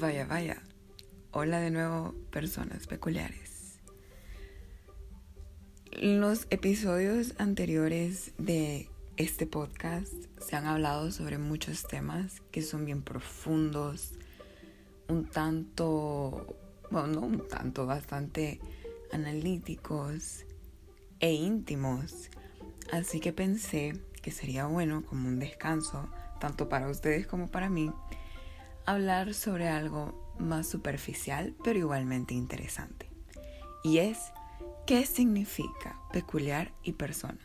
Vaya, 0.00 0.26
vaya. 0.26 0.62
Hola 1.32 1.58
de 1.58 1.72
nuevo, 1.72 2.14
personas 2.30 2.86
peculiares. 2.86 3.80
Los 5.90 6.46
episodios 6.50 7.34
anteriores 7.38 8.32
de 8.38 8.88
este 9.16 9.48
podcast 9.48 10.12
se 10.38 10.54
han 10.54 10.66
hablado 10.66 11.10
sobre 11.10 11.38
muchos 11.38 11.88
temas 11.88 12.42
que 12.52 12.62
son 12.62 12.84
bien 12.84 13.02
profundos, 13.02 14.12
un 15.08 15.24
tanto, 15.24 16.46
bueno, 16.92 17.08
no 17.08 17.20
un 17.22 17.48
tanto, 17.48 17.84
bastante 17.84 18.60
analíticos 19.10 20.44
e 21.18 21.32
íntimos. 21.32 22.30
Así 22.92 23.18
que 23.18 23.32
pensé 23.32 24.00
que 24.22 24.30
sería 24.30 24.66
bueno 24.66 25.04
como 25.04 25.26
un 25.26 25.40
descanso, 25.40 26.08
tanto 26.38 26.68
para 26.68 26.88
ustedes 26.88 27.26
como 27.26 27.48
para 27.48 27.68
mí, 27.68 27.90
hablar 28.90 29.34
sobre 29.34 29.68
algo 29.68 30.34
más 30.38 30.66
superficial, 30.66 31.54
pero 31.62 31.78
igualmente 31.78 32.32
interesante. 32.32 33.10
Y 33.84 33.98
es, 33.98 34.18
¿qué 34.86 35.04
significa 35.04 36.00
peculiar 36.10 36.72
y 36.82 36.92
persona? 36.92 37.38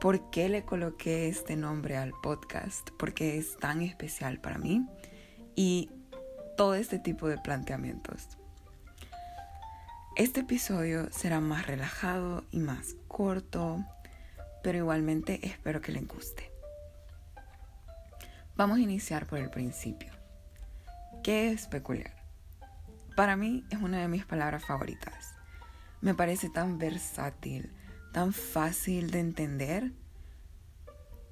¿Por 0.00 0.30
qué 0.30 0.48
le 0.48 0.64
coloqué 0.64 1.28
este 1.28 1.56
nombre 1.56 1.98
al 1.98 2.12
podcast? 2.22 2.90
¿Por 2.92 3.12
qué 3.12 3.36
es 3.36 3.58
tan 3.58 3.82
especial 3.82 4.40
para 4.40 4.56
mí? 4.56 4.86
Y 5.54 5.90
todo 6.56 6.74
este 6.74 6.98
tipo 6.98 7.28
de 7.28 7.36
planteamientos. 7.36 8.28
Este 10.16 10.40
episodio 10.40 11.12
será 11.12 11.40
más 11.40 11.66
relajado 11.66 12.44
y 12.50 12.58
más 12.58 12.96
corto, 13.06 13.84
pero 14.62 14.78
igualmente 14.78 15.40
espero 15.46 15.82
que 15.82 15.92
les 15.92 16.06
guste. 16.06 16.50
Vamos 18.56 18.78
a 18.78 18.82
iniciar 18.82 19.26
por 19.26 19.38
el 19.38 19.50
principio. 19.50 20.13
¿Qué 21.24 21.52
es 21.52 21.68
peculiar? 21.68 22.14
Para 23.16 23.34
mí 23.34 23.64
es 23.70 23.80
una 23.80 23.98
de 23.98 24.08
mis 24.08 24.26
palabras 24.26 24.62
favoritas. 24.62 25.34
Me 26.02 26.12
parece 26.12 26.50
tan 26.50 26.76
versátil, 26.76 27.72
tan 28.12 28.34
fácil 28.34 29.10
de 29.10 29.20
entender, 29.20 29.92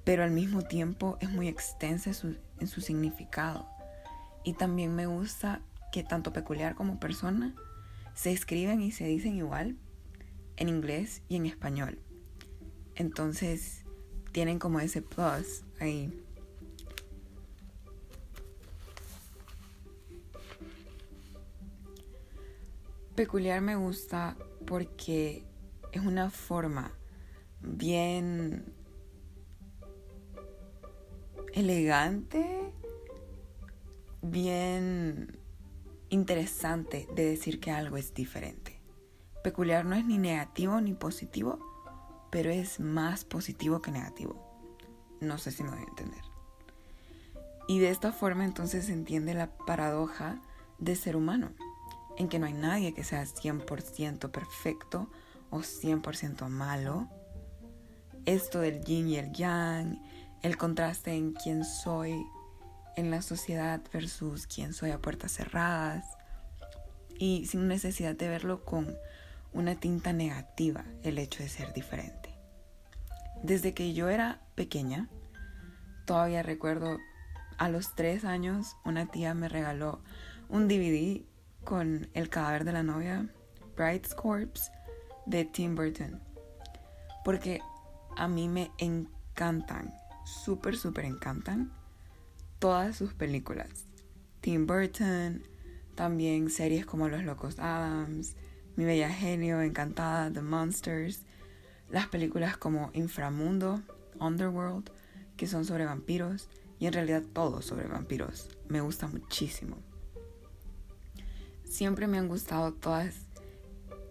pero 0.03 0.23
al 0.23 0.31
mismo 0.31 0.63
tiempo 0.63 1.19
es 1.21 1.29
muy 1.29 1.47
extensa 1.47 2.09
en 2.09 2.67
su, 2.67 2.81
significado. 2.81 3.69
Y 4.43 4.53
también 4.53 4.95
me 4.95 5.05
gusta 5.05 5.61
que 5.91 6.01
tanto 6.01 6.33
peculiar 6.33 6.73
como 6.73 6.99
persona 6.99 7.53
se 8.15 8.31
escriben 8.31 8.81
y 8.81 8.91
se 8.91 9.05
dicen 9.05 9.35
igual 9.35 9.77
en 10.57 10.69
inglés 10.69 11.21
y 11.29 11.35
en 11.35 11.45
español. 11.45 11.99
Entonces 12.95 13.85
tienen 14.31 14.57
como 14.57 14.79
ese 14.79 15.03
plus 15.03 15.65
ahí. 15.79 16.19
Peculiar 23.15 23.61
me 23.61 23.75
gusta 23.75 24.35
porque 24.65 25.45
es 25.91 26.03
una 26.03 26.31
forma 26.31 26.93
bien 27.61 28.73
elegante, 31.53 32.73
bien 34.23 35.37
interesante 36.09 37.07
de 37.13 37.25
decir 37.25 37.59
que 37.59 37.69
algo 37.69 37.97
es 37.97 38.15
diferente. 38.15 38.81
Peculiar 39.43 39.85
no 39.85 39.95
es 39.95 40.05
ni 40.05 40.17
negativo 40.17 40.81
ni 40.81 40.95
positivo, 40.95 41.59
pero 42.31 42.49
es 42.49 42.79
más 42.79 43.25
positivo 43.25 43.79
que 43.79 43.91
negativo. 43.91 44.35
No 45.21 45.37
sé 45.37 45.51
si 45.51 45.61
me 45.61 45.69
voy 45.69 45.81
a 45.81 45.89
entender. 45.89 46.23
Y 47.67 47.77
de 47.77 47.89
esta 47.89 48.11
forma 48.11 48.43
entonces 48.43 48.87
se 48.87 48.93
entiende 48.93 49.35
la 49.35 49.55
paradoja 49.55 50.41
de 50.79 50.95
ser 50.95 51.15
humano 51.15 51.51
en 52.17 52.29
que 52.29 52.39
no 52.39 52.45
hay 52.45 52.53
nadie 52.53 52.93
que 52.93 53.03
sea 53.03 53.23
100% 53.23 54.31
perfecto 54.31 55.09
o 55.49 55.59
100% 55.59 56.47
malo. 56.47 57.07
Esto 58.25 58.59
del 58.59 58.83
yin 58.83 59.09
y 59.09 59.17
el 59.17 59.31
yang, 59.33 60.01
el 60.41 60.57
contraste 60.57 61.13
en 61.13 61.33
quién 61.33 61.65
soy 61.65 62.25
en 62.95 63.11
la 63.11 63.21
sociedad 63.21 63.81
versus 63.91 64.47
quién 64.47 64.73
soy 64.73 64.91
a 64.91 65.01
puertas 65.01 65.31
cerradas 65.31 66.05
y 67.17 67.45
sin 67.45 67.67
necesidad 67.67 68.15
de 68.15 68.29
verlo 68.29 68.63
con 68.63 68.95
una 69.51 69.75
tinta 69.75 70.13
negativa 70.13 70.85
el 71.03 71.17
hecho 71.17 71.43
de 71.43 71.49
ser 71.49 71.73
diferente. 71.73 72.29
Desde 73.43 73.73
que 73.73 73.93
yo 73.93 74.09
era 74.09 74.41
pequeña, 74.55 75.09
todavía 76.05 76.43
recuerdo 76.43 76.97
a 77.57 77.69
los 77.69 77.95
tres 77.95 78.25
años 78.25 78.75
una 78.83 79.05
tía 79.05 79.33
me 79.33 79.49
regaló 79.49 80.01
un 80.49 80.67
DVD 80.67 81.23
con 81.63 82.07
El 82.13 82.29
cadáver 82.29 82.65
de 82.65 82.73
la 82.73 82.83
novia, 82.83 83.27
Bride's 83.75 84.13
Corpse, 84.13 84.71
de 85.25 85.45
Tim 85.45 85.75
Burton. 85.75 86.21
Porque 87.23 87.61
a 88.17 88.27
mí 88.27 88.47
me 88.47 88.71
encantan, 88.77 89.93
súper, 90.25 90.75
súper 90.77 91.05
encantan 91.05 91.71
todas 92.59 92.95
sus 92.95 93.13
películas. 93.13 93.85
Tim 94.41 94.67
Burton, 94.67 95.43
también 95.95 96.49
series 96.49 96.85
como 96.85 97.07
Los 97.07 97.23
Locos 97.23 97.59
Adams, 97.59 98.35
Mi 98.75 98.85
Bella 98.85 99.09
Genio, 99.09 99.61
Encantada, 99.61 100.31
The 100.31 100.41
Monsters, 100.41 101.23
las 101.89 102.07
películas 102.07 102.57
como 102.57 102.89
Inframundo, 102.93 103.81
Underworld, 104.19 104.89
que 105.37 105.47
son 105.47 105.65
sobre 105.65 105.85
vampiros, 105.85 106.49
y 106.79 106.87
en 106.87 106.93
realidad 106.93 107.23
todo 107.33 107.61
sobre 107.61 107.87
vampiros. 107.87 108.49
Me 108.67 108.81
gusta 108.81 109.07
muchísimo 109.07 109.77
siempre 111.73 112.05
me 112.05 112.19
han 112.19 112.27
gustado 112.27 112.71
todas, 112.71 113.15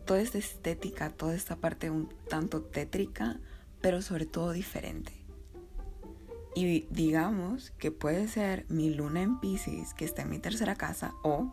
toda 0.05 0.21
esta 0.21 0.39
estética, 0.39 1.11
toda 1.11 1.35
esta 1.35 1.57
parte 1.57 1.91
un 1.91 2.09
tanto 2.29 2.61
tétrica, 2.61 3.39
pero 3.81 4.03
sobre 4.03 4.27
todo 4.27 4.51
diferente. 4.51 5.13
Y 6.57 6.87
digamos 6.91 7.71
que 7.79 7.93
puede 7.93 8.27
ser 8.27 8.67
mi 8.69 8.93
luna 8.93 9.23
en 9.23 9.39
Pisces, 9.39 9.95
que 9.95 10.05
está 10.05 10.23
en 10.23 10.31
mi 10.31 10.39
tercera 10.41 10.75
casa, 10.75 11.15
o 11.23 11.53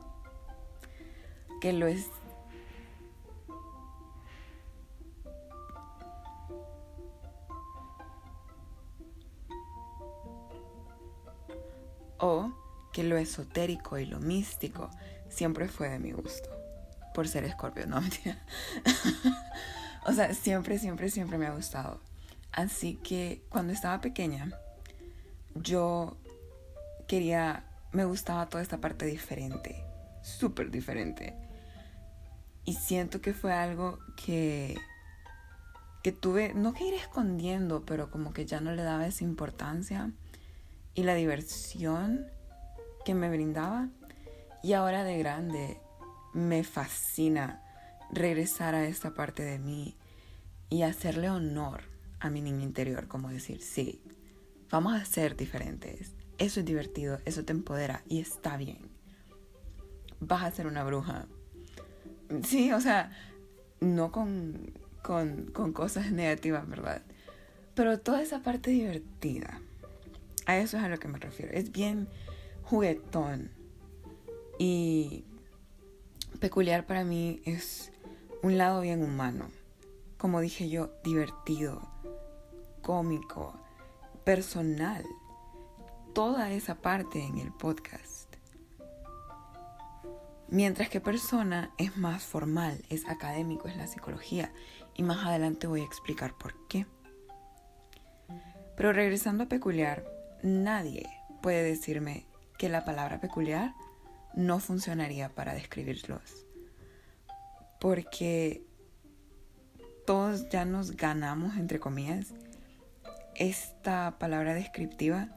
que 1.62 1.74
lo 1.74 1.86
es 1.86 2.08
o 12.18 12.52
que 12.92 13.04
lo 13.04 13.16
esotérico 13.18 13.98
y 14.00 14.06
lo 14.06 14.20
místico 14.20 14.90
siempre 15.30 15.68
fue 15.68 15.90
de 15.90 16.00
mi 16.00 16.12
gusto. 16.12 16.50
Por 17.14 17.28
ser 17.28 17.44
escorpio, 17.44 17.88
no 17.88 18.02
mentira. 18.02 18.38
o 20.06 20.14
sea, 20.14 20.34
siempre, 20.34 20.80
siempre, 20.80 21.10
siempre 21.10 21.38
me 21.38 21.48
ha 21.48 21.52
gustado. 21.52 22.02
Así 22.52 22.96
que 22.96 23.44
cuando 23.50 23.74
estaba 23.74 24.02
pequeña, 24.02 24.52
yo 25.56 26.18
quería, 27.08 27.66
me 27.92 28.06
gustaba 28.06 28.48
toda 28.50 28.64
esta 28.64 28.80
parte 28.80 29.06
diferente, 29.06 29.84
súper 30.22 30.72
diferente. 30.72 31.36
Y 32.66 32.74
siento 32.74 33.22
que 33.22 33.34
fue 33.34 33.54
algo 33.54 34.00
que, 34.16 34.78
que 36.04 36.12
tuve, 36.12 36.54
no 36.54 36.74
que 36.74 36.86
ir 36.86 36.94
escondiendo, 36.94 37.84
pero 37.86 38.12
como 38.12 38.34
que 38.34 38.46
ya 38.46 38.62
no 38.62 38.74
le 38.74 38.84
daba 38.84 39.08
esa 39.08 39.24
importancia. 39.24 40.12
Y 40.94 41.04
la 41.04 41.16
diversión 41.16 42.28
que 43.06 43.14
me 43.14 43.30
brindaba 43.30 43.90
y 44.62 44.74
ahora 44.74 45.04
de 45.04 45.18
grande 45.18 45.80
me 46.34 46.64
fascina 46.64 47.64
regresar 48.12 48.76
a 48.76 48.86
esta 48.86 49.14
parte 49.14 49.44
de 49.44 49.60
mí 49.60 49.96
y 50.70 50.84
hacerle 50.84 51.30
honor 51.30 51.84
a 52.20 52.30
mi 52.30 52.42
niño 52.42 52.64
interior, 52.64 53.08
como 53.08 53.30
decir, 53.30 53.62
sí, 53.62 54.02
vamos 54.70 54.94
a 54.94 55.06
ser 55.06 55.36
diferentes. 55.36 56.16
Eso 56.38 56.60
es 56.60 56.66
divertido, 56.66 57.20
eso 57.26 57.44
te 57.44 57.54
empodera 57.54 58.04
y 58.08 58.20
está 58.20 58.58
bien. 58.58 58.90
Vas 60.20 60.44
a 60.44 60.52
ser 60.52 60.68
una 60.68 60.84
bruja. 60.84 61.28
Sí, 62.44 62.72
o 62.72 62.82
sea, 62.82 63.12
no 63.80 64.12
con, 64.12 64.74
con, 65.02 65.46
con 65.46 65.74
cosas 65.74 66.12
negativas, 66.12 66.68
¿verdad? 66.68 67.02
Pero 67.74 68.00
toda 68.00 68.22
esa 68.22 68.42
parte 68.42 68.72
divertida, 68.72 69.62
a 70.46 70.58
eso 70.58 70.78
es 70.78 70.84
a 70.84 70.90
lo 70.90 71.00
que 71.00 71.08
me 71.08 71.20
refiero. 71.20 71.52
Es 71.54 71.72
bien 71.72 72.08
juguetón 72.64 73.59
y 74.60 75.24
peculiar 76.40 76.86
para 76.86 77.04
mí 77.04 77.42
es 77.46 77.92
un 78.44 78.58
lado 78.58 78.82
bien 78.82 79.02
humano. 79.02 79.50
Como 80.18 80.42
dije 80.42 80.70
yo, 80.70 80.92
divertido, 81.04 81.82
cómico, 82.82 83.56
personal. 84.26 85.06
Toda 86.14 86.52
esa 86.52 86.76
parte 86.76 87.24
en 87.24 87.38
el 87.38 87.54
podcast. 87.54 88.36
Mientras 90.50 90.90
que 90.90 91.00
persona 91.00 91.72
es 91.78 91.96
más 91.96 92.24
formal, 92.24 92.84
es 92.90 93.08
académico, 93.08 93.70
es 93.70 93.78
la 93.78 93.88
psicología. 93.88 94.52
Y 94.96 95.04
más 95.04 95.26
adelante 95.26 95.68
voy 95.68 95.82
a 95.82 95.86
explicar 95.86 96.34
por 96.38 96.68
qué. 96.68 96.86
Pero 98.76 98.92
regresando 98.92 99.46
a 99.46 99.48
peculiar, 99.48 100.04
nadie 100.44 101.08
puede 101.42 101.64
decirme 101.64 102.26
que 102.58 102.68
la 102.68 102.84
palabra 102.84 103.22
peculiar 103.22 103.74
no 104.34 104.60
funcionaría 104.60 105.30
para 105.30 105.54
describirlos. 105.54 106.46
Porque 107.80 108.64
todos 110.06 110.50
ya 110.50 110.66
nos 110.66 110.92
ganamos, 110.92 111.58
entre 111.58 111.80
comillas, 111.80 112.34
esta 113.36 114.18
palabra 114.20 114.54
descriptiva 114.54 115.30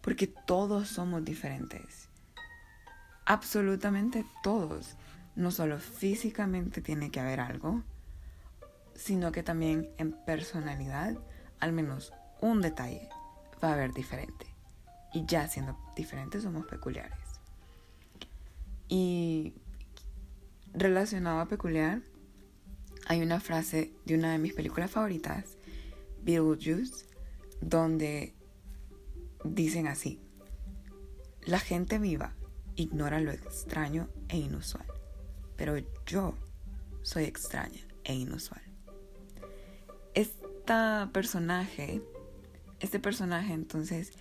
porque 0.00 0.26
todos 0.26 0.88
somos 0.88 1.24
diferentes. 1.24 2.08
Absolutamente 3.24 4.24
todos. 4.42 4.96
No 5.34 5.50
solo 5.50 5.78
físicamente 5.78 6.80
tiene 6.80 7.10
que 7.10 7.20
haber 7.20 7.40
algo, 7.40 7.82
sino 8.94 9.32
que 9.32 9.42
también 9.42 9.90
en 9.98 10.12
personalidad, 10.12 11.18
al 11.60 11.72
menos 11.72 12.12
un 12.40 12.62
detalle 12.62 13.08
va 13.62 13.70
a 13.70 13.72
haber 13.72 13.92
diferente. 13.92 14.46
Y 15.12 15.26
ya 15.26 15.48
siendo 15.48 15.76
diferentes 15.96 16.44
somos 16.44 16.66
peculiares. 16.66 17.25
Y 18.88 19.54
relacionado 20.72 21.40
a 21.40 21.48
peculiar, 21.48 22.02
hay 23.06 23.22
una 23.22 23.40
frase 23.40 23.92
de 24.04 24.14
una 24.14 24.32
de 24.32 24.38
mis 24.38 24.54
películas 24.54 24.90
favoritas, 24.90 25.56
Beetlejuice, 26.22 27.06
donde 27.60 28.34
dicen 29.44 29.86
así, 29.86 30.20
la 31.44 31.58
gente 31.58 31.98
viva 31.98 32.34
ignora 32.76 33.20
lo 33.20 33.30
extraño 33.30 34.08
e 34.28 34.36
inusual, 34.36 34.86
pero 35.56 35.76
yo 36.04 36.34
soy 37.02 37.24
extraña 37.24 37.80
e 38.04 38.14
inusual. 38.14 38.60
Esta 40.14 41.10
personaje, 41.12 42.02
este 42.80 42.98
personaje 42.98 43.52
entonces 43.52 44.12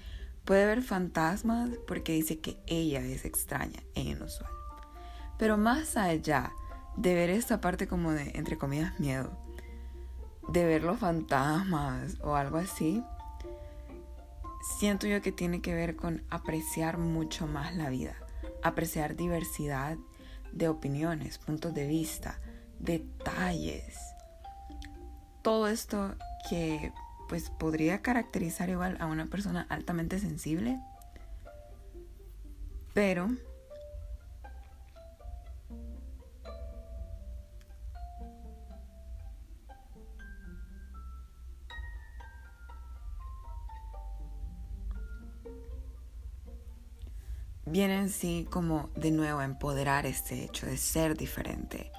puede 0.46 0.66
ver 0.66 0.82
fantasmas 0.82 1.72
porque 1.88 2.14
dice 2.14 2.40
que 2.40 2.58
ella 2.68 3.02
es 3.02 3.26
extraña 3.26 3.84
e 3.96 4.02
inusual. 4.02 4.52
Pero 5.38 5.58
más 5.58 5.98
allá 5.98 6.54
de 6.96 7.14
ver 7.16 7.30
esta 7.30 7.60
parte 7.60 7.88
como 7.88 8.12
de, 8.12 8.32
entre 8.36 8.58
comillas, 8.58 8.98
miedo, 9.00 9.38
de 10.48 10.66
ver 10.66 10.84
los 10.84 11.00
fantasmas 11.00 12.18
o 12.22 12.36
algo 12.36 12.58
así, 12.58 13.04
siento 14.80 15.08
yo 15.08 15.22
que 15.22 15.32
tiene 15.32 15.62
que 15.62 15.74
ver 15.74 15.96
con 15.96 16.24
apreciar 16.30 16.98
mucho 16.98 17.48
más 17.48 17.76
la 17.76 17.90
vida, 17.90 18.16
apreciar 18.64 19.16
diversidad 19.16 19.98
de 20.54 20.70
opiniones, 20.70 21.38
puntos 21.40 21.74
de 21.74 21.88
vista, 21.88 22.40
detalles. 22.80 23.98
Todo 25.42 25.68
esto 25.68 26.16
que 26.50 26.92
pues 27.28 27.50
podría 27.50 28.02
caracterizar 28.02 28.70
igual 28.70 28.98
a 29.00 29.06
una 29.06 29.26
persona 29.28 29.66
altamente 29.70 30.20
sensible, 30.20 30.80
pero 32.94 33.30
viene 47.66 47.98
en 47.98 48.10
sí 48.10 48.48
como 48.50 48.90
de 48.96 49.12
nuevo 49.12 49.40
a 49.40 49.46
empoderar 49.46 50.06
este 50.06 50.46
hecho 50.46 50.66
de 50.66 50.78
ser 50.78 51.18
diferente 51.18 51.92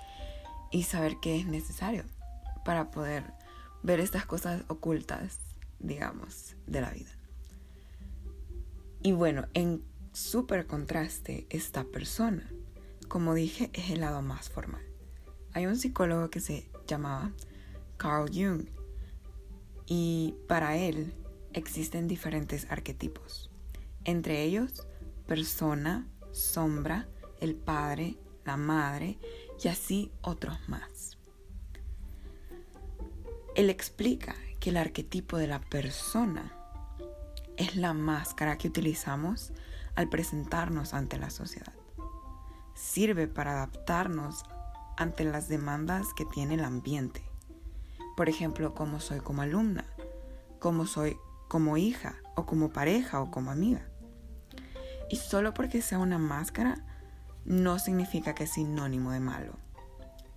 y 0.71 0.85
saber 0.85 1.19
que 1.21 1.39
es 1.39 1.47
necesario 1.47 2.05
para 2.65 2.91
poder 2.91 3.36
ver 3.87 4.01
estas 4.01 4.27
cosas 4.27 4.65
ocultas, 4.67 5.39
digamos, 5.79 6.57
de 6.67 6.81
la 6.81 6.91
vida. 6.91 7.13
Y 9.01 9.13
bueno, 9.13 9.47
en 9.55 9.85
súper 10.13 10.67
contraste, 10.67 11.47
esta 11.51 11.85
persona, 11.85 12.51
como 13.07 13.33
dije, 13.33 13.71
es 13.75 13.91
el 13.91 14.01
lado 14.01 14.23
más 14.23 14.51
formal. 14.51 14.83
Hay 15.53 15.67
un 15.67 15.77
psicólogo 15.77 16.31
que 16.31 16.41
se 16.41 16.69
llamaba 16.89 17.31
Carl 17.97 18.29
Jung 18.29 18.67
y 19.87 20.35
para 20.49 20.77
él 20.77 21.15
existen 21.53 22.09
diferentes 22.09 22.67
arquetipos. 22.69 23.53
Entre 24.03 24.43
ellos, 24.43 24.85
persona, 25.29 26.09
sombra, 26.33 27.07
el 27.41 27.55
padre, 27.55 28.17
la 28.45 28.57
madre 28.57 29.21
y 29.63 29.69
así 29.69 30.11
otros 30.23 30.59
más. 30.69 31.16
Él 33.57 33.71
explica 33.71 34.35
que 34.61 34.69
el 34.69 34.77
arquetipo 34.77 35.39
de 35.39 35.47
la 35.47 35.63
persona 35.63 36.53
es 37.57 37.75
la 37.75 37.95
máscara 37.95 38.59
que 38.59 38.69
utilizamos 38.69 39.51
al 39.95 40.11
presentarnos 40.11 40.93
ante 40.93 41.19
la 41.19 41.31
sociedad. 41.31 41.73
Sirve 42.75 43.29
para 43.29 43.53
adaptarnos 43.53 44.45
ante 44.99 45.25
las 45.25 45.49
demandas 45.49 46.09
que 46.15 46.27
tiene 46.27 46.57
el 46.57 46.65
ambiente. 46.65 47.23
Por 48.15 48.29
ejemplo, 48.29 48.75
cómo 48.75 49.01
soy 49.01 49.21
como 49.21 49.41
alumna, 49.41 49.87
cómo 50.59 50.85
soy 50.85 51.17
como 51.49 51.79
hija 51.79 52.17
o 52.35 52.45
como 52.45 52.75
pareja 52.75 53.23
o 53.23 53.31
como 53.31 53.51
amiga. 53.51 53.89
Y 55.09 55.17
solo 55.17 55.55
porque 55.55 55.81
sea 55.81 55.99
una 55.99 56.19
máscara 56.19 56.85
no 57.47 57.79
significa 57.79 58.35
que 58.35 58.45
es 58.45 58.51
sinónimo 58.51 59.13
de 59.13 59.21
malo. 59.21 59.55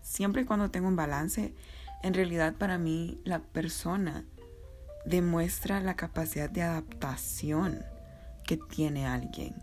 Siempre 0.02 0.44
y 0.44 0.46
cuando 0.46 0.72
tengo 0.72 0.88
un 0.88 0.96
balance, 0.96 1.54
en 2.02 2.14
realidad 2.14 2.56
para 2.56 2.78
mí 2.78 3.20
la 3.24 3.40
persona 3.40 4.26
demuestra 5.06 5.82
la 5.82 5.96
capacidad 5.96 6.50
de 6.50 6.62
adaptación 6.62 7.84
que 8.46 8.58
tiene 8.58 9.06
alguien, 9.06 9.56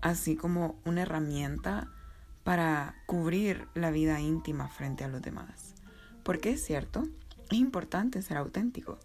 así 0.00 0.36
como 0.36 0.80
una 0.84 1.02
herramienta 1.02 1.88
para 2.44 2.94
cubrir 3.06 3.68
la 3.74 3.90
vida 3.90 4.20
íntima 4.20 4.68
frente 4.68 5.04
a 5.04 5.08
los 5.08 5.22
demás. 5.22 5.74
Porque 6.22 6.50
es 6.50 6.64
cierto, 6.64 7.04
es 7.50 7.58
importante 7.58 8.22
ser 8.22 8.36
auténtico, 8.36 8.98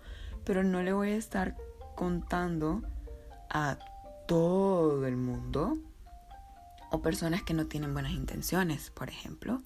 pero 0.43 0.63
no 0.63 0.81
le 0.81 0.93
voy 0.93 1.11
a 1.11 1.17
estar 1.17 1.55
contando 1.95 2.83
a 3.49 3.77
todo 4.27 5.07
el 5.07 5.15
mundo 5.15 5.77
o 6.91 7.01
personas 7.01 7.43
que 7.43 7.53
no 7.53 7.67
tienen 7.67 7.93
buenas 7.93 8.11
intenciones, 8.11 8.91
por 8.91 9.09
ejemplo, 9.09 9.61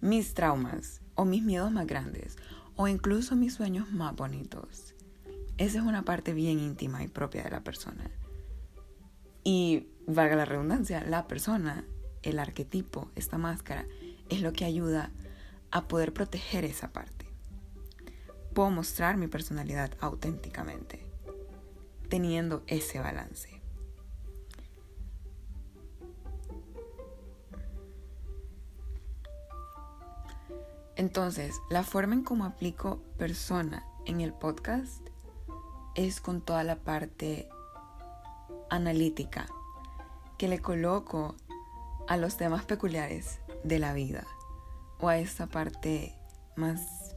mis 0.00 0.34
traumas 0.34 1.01
o 1.14 1.24
mis 1.24 1.42
miedos 1.42 1.70
más 1.70 1.86
grandes 1.86 2.36
o 2.76 2.88
incluso 2.88 3.36
mis 3.36 3.54
sueños 3.54 3.90
más 3.92 4.14
bonitos. 4.14 4.94
Esa 5.58 5.78
es 5.78 5.84
una 5.84 6.04
parte 6.04 6.32
bien 6.32 6.58
íntima 6.58 7.02
y 7.04 7.08
propia 7.08 7.44
de 7.44 7.50
la 7.50 7.62
persona. 7.62 8.10
Y 9.44 9.88
valga 10.06 10.36
la 10.36 10.44
redundancia, 10.44 11.04
la 11.04 11.28
persona, 11.28 11.84
el 12.22 12.38
arquetipo, 12.38 13.10
esta 13.14 13.38
máscara, 13.38 13.86
es 14.28 14.40
lo 14.40 14.52
que 14.52 14.64
ayuda 14.64 15.10
a 15.70 15.88
poder 15.88 16.12
proteger 16.12 16.64
esa 16.64 16.92
parte. 16.92 17.26
Puedo 18.54 18.70
mostrar 18.70 19.16
mi 19.16 19.28
personalidad 19.28 19.92
auténticamente, 20.00 21.06
teniendo 22.08 22.62
ese 22.66 23.00
balance. 23.00 23.61
Entonces, 30.96 31.60
la 31.70 31.82
forma 31.82 32.14
en 32.14 32.22
cómo 32.22 32.44
aplico 32.44 33.02
persona 33.18 33.86
en 34.04 34.20
el 34.20 34.32
podcast 34.32 35.06
es 35.94 36.20
con 36.20 36.40
toda 36.40 36.64
la 36.64 36.76
parte 36.76 37.48
analítica 38.70 39.46
que 40.38 40.48
le 40.48 40.60
coloco 40.60 41.36
a 42.08 42.16
los 42.16 42.36
temas 42.36 42.64
peculiares 42.64 43.40
de 43.64 43.78
la 43.78 43.92
vida 43.92 44.26
o 44.98 45.08
a 45.08 45.18
esta 45.18 45.46
parte 45.46 46.14
más 46.56 47.14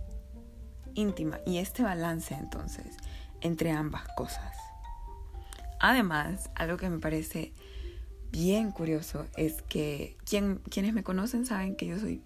íntima 0.93 1.39
y 1.45 1.57
este 1.57 1.83
balance 1.83 2.33
entonces 2.33 2.97
entre 3.41 3.71
ambas 3.71 4.07
cosas. 4.15 4.55
Además, 5.79 6.49
algo 6.55 6.77
que 6.77 6.89
me 6.89 6.99
parece 6.99 7.53
bien 8.31 8.71
curioso 8.71 9.27
es 9.37 9.61
que 9.63 10.17
quienes 10.25 10.93
me 10.93 11.03
conocen 11.03 11.45
saben 11.45 11.75
que 11.75 11.87
yo 11.87 11.99
soy 11.99 12.21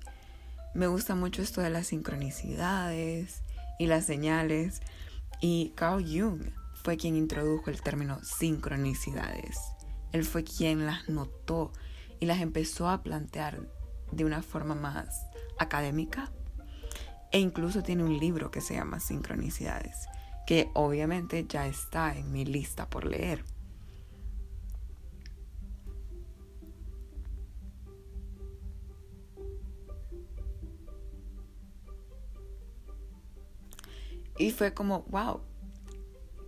me 0.74 0.88
gusta 0.88 1.16
mucho 1.16 1.42
esto 1.42 1.62
de 1.62 1.70
las 1.70 1.88
sincronicidades 1.88 3.44
y 3.80 3.88
las 3.88 4.06
señales. 4.06 4.82
Y 5.42 5.74
Carl 5.76 6.04
Jung 6.06 6.52
fue 6.84 6.98
quien 6.98 7.16
introdujo 7.16 7.70
el 7.70 7.82
término 7.82 8.20
sincronicidades. 8.24 9.58
Él 10.12 10.24
fue 10.24 10.44
quien 10.44 10.86
las 10.86 11.08
notó 11.10 11.72
y 12.20 12.26
las 12.26 12.42
empezó 12.42 12.90
a 12.90 13.04
plantear 13.04 13.62
de 14.12 14.26
una 14.26 14.42
forma 14.42 14.76
más 14.76 15.26
académica. 15.58 16.32
E 17.32 17.40
incluso 17.40 17.84
tiene 17.84 18.04
un 18.04 18.18
libro 18.18 18.50
que 18.50 18.62
se 18.62 18.74
llama 18.74 19.00
Sincronicidades, 19.00 20.08
que 20.48 20.72
obviamente 20.74 21.46
ya 21.48 21.68
está 21.68 22.18
en 22.18 22.32
mi 22.32 22.44
lista 22.44 22.90
por 22.90 23.06
leer. 23.06 23.44
Y 34.40 34.52
fue 34.52 34.74
como, 34.74 35.04
wow, 35.10 35.42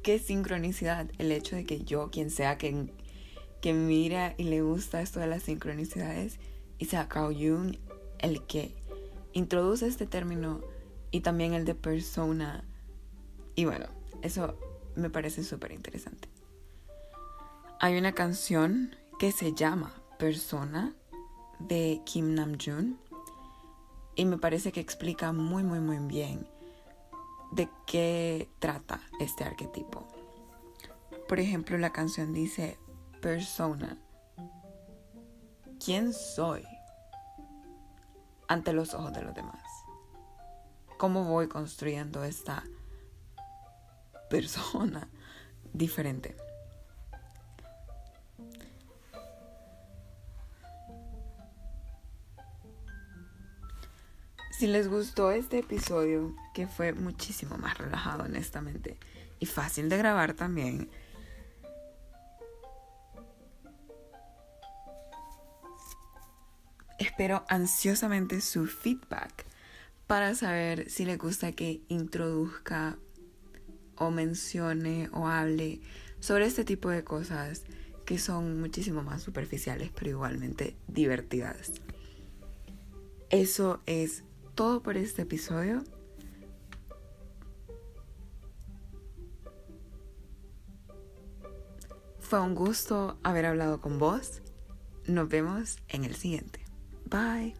qué 0.01 0.17
sincronicidad 0.17 1.11
el 1.17 1.31
hecho 1.31 1.57
de 1.57 1.65
que 1.65 1.83
yo, 1.83 2.09
quien 2.09 2.31
sea 2.31 2.57
que, 2.57 2.91
que 3.61 3.73
mira 3.73 4.33
y 4.37 4.45
le 4.45 4.61
gusta 4.61 5.01
esto 5.01 5.19
de 5.19 5.27
las 5.27 5.43
sincronicidades, 5.43 6.39
Isaac 6.79 7.09
Carl 7.09 7.35
Jung, 7.35 7.75
el 8.19 8.43
que 8.47 8.73
introduce 9.33 9.85
este 9.85 10.07
término 10.07 10.61
y 11.11 11.19
también 11.19 11.53
el 11.53 11.65
de 11.65 11.75
persona. 11.75 12.63
Y 13.55 13.65
bueno, 13.65 13.87
eso 14.21 14.57
me 14.95 15.09
parece 15.09 15.43
súper 15.43 15.73
interesante. 15.73 16.29
Hay 17.81 17.97
una 17.97 18.13
canción 18.13 18.95
que 19.19 19.33
se 19.33 19.53
llama 19.53 19.93
Persona 20.17 20.95
de 21.59 22.01
Kim 22.05 22.35
Namjoon 22.35 22.97
y 24.15 24.25
me 24.25 24.37
parece 24.37 24.71
que 24.71 24.79
explica 24.79 25.33
muy 25.33 25.63
muy 25.63 25.79
muy 25.79 25.97
bien 25.99 26.47
de 27.51 27.69
qué 27.85 28.49
trata 28.59 29.01
este 29.19 29.43
arquetipo. 29.43 30.07
Por 31.27 31.39
ejemplo, 31.39 31.77
la 31.77 31.93
canción 31.93 32.33
dice 32.33 32.77
persona. 33.21 33.97
¿Quién 35.83 36.13
soy 36.13 36.63
ante 38.47 38.73
los 38.73 38.93
ojos 38.93 39.13
de 39.13 39.21
los 39.21 39.33
demás? 39.33 39.63
¿Cómo 40.97 41.25
voy 41.25 41.47
construyendo 41.47 42.23
esta 42.23 42.63
persona 44.29 45.09
diferente? 45.73 46.35
Si 54.61 54.67
les 54.67 54.87
gustó 54.87 55.31
este 55.31 55.57
episodio, 55.57 56.35
que 56.53 56.67
fue 56.67 56.93
muchísimo 56.93 57.57
más 57.57 57.79
relajado 57.79 58.25
honestamente 58.25 58.95
y 59.39 59.47
fácil 59.47 59.89
de 59.89 59.97
grabar 59.97 60.35
también, 60.35 60.87
espero 66.99 67.43
ansiosamente 67.49 68.39
su 68.39 68.67
feedback 68.67 69.47
para 70.05 70.35
saber 70.35 70.91
si 70.91 71.05
les 71.05 71.17
gusta 71.17 71.53
que 71.53 71.81
introduzca 71.87 72.99
o 73.95 74.11
mencione 74.11 75.09
o 75.11 75.27
hable 75.27 75.81
sobre 76.19 76.45
este 76.45 76.65
tipo 76.65 76.89
de 76.89 77.03
cosas 77.03 77.63
que 78.05 78.19
son 78.19 78.59
muchísimo 78.59 79.01
más 79.01 79.23
superficiales 79.23 79.89
pero 79.95 80.11
igualmente 80.11 80.75
divertidas. 80.87 81.71
Eso 83.31 83.81
es 83.87 84.23
todo 84.55 84.81
por 84.81 84.97
este 84.97 85.23
episodio. 85.23 85.83
Fue 92.19 92.39
un 92.39 92.55
gusto 92.55 93.17
haber 93.23 93.45
hablado 93.45 93.81
con 93.81 93.99
vos. 93.99 94.41
Nos 95.05 95.27
vemos 95.27 95.79
en 95.89 96.05
el 96.05 96.15
siguiente. 96.15 96.63
Bye. 97.09 97.55